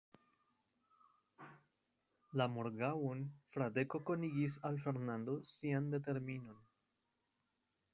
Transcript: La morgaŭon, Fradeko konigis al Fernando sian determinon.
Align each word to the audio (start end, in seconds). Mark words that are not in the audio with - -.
La 2.41 2.47
morgaŭon, 2.55 3.23
Fradeko 3.53 4.03
konigis 4.11 4.59
al 4.71 4.83
Fernando 4.89 5.41
sian 5.55 5.97
determinon. 5.97 6.63